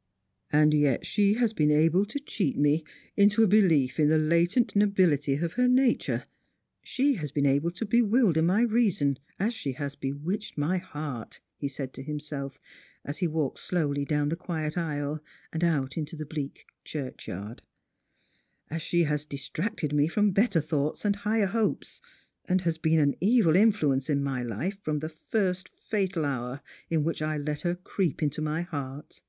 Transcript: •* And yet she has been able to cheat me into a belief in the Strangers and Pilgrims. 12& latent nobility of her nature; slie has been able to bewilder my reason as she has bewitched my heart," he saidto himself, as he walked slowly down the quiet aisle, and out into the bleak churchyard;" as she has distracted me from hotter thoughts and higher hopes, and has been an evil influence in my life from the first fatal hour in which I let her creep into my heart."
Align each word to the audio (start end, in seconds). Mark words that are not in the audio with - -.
•* 0.00 0.02
And 0.52 0.72
yet 0.74 1.04
she 1.06 1.34
has 1.34 1.52
been 1.52 1.70
able 1.70 2.04
to 2.06 2.18
cheat 2.18 2.58
me 2.58 2.82
into 3.18 3.44
a 3.44 3.46
belief 3.46 4.00
in 4.00 4.08
the 4.08 4.14
Strangers 4.14 4.22
and 4.22 4.32
Pilgrims. 4.34 4.40
12& 4.40 4.40
latent 4.40 4.76
nobility 5.14 5.34
of 5.34 5.52
her 5.52 5.68
nature; 5.68 6.24
slie 6.84 7.16
has 7.18 7.30
been 7.30 7.44
able 7.46 7.70
to 7.70 7.84
bewilder 7.86 8.42
my 8.42 8.62
reason 8.62 9.18
as 9.38 9.52
she 9.54 9.72
has 9.72 9.94
bewitched 9.94 10.56
my 10.58 10.78
heart," 10.78 11.38
he 11.54 11.68
saidto 11.68 12.02
himself, 12.04 12.58
as 13.04 13.18
he 13.18 13.28
walked 13.28 13.58
slowly 13.60 14.06
down 14.06 14.30
the 14.30 14.36
quiet 14.36 14.76
aisle, 14.78 15.22
and 15.52 15.62
out 15.62 15.96
into 15.98 16.16
the 16.16 16.26
bleak 16.26 16.66
churchyard;" 16.82 17.62
as 18.70 18.80
she 18.82 19.02
has 19.04 19.26
distracted 19.26 19.92
me 19.92 20.08
from 20.08 20.34
hotter 20.34 20.62
thoughts 20.62 21.04
and 21.04 21.14
higher 21.16 21.46
hopes, 21.46 22.00
and 22.46 22.62
has 22.62 22.78
been 22.78 22.98
an 22.98 23.14
evil 23.20 23.54
influence 23.54 24.08
in 24.08 24.22
my 24.24 24.42
life 24.42 24.78
from 24.80 24.98
the 25.00 25.10
first 25.10 25.68
fatal 25.78 26.24
hour 26.24 26.62
in 26.88 27.04
which 27.04 27.20
I 27.22 27.36
let 27.36 27.60
her 27.60 27.74
creep 27.76 28.22
into 28.22 28.40
my 28.40 28.62
heart." 28.62 29.22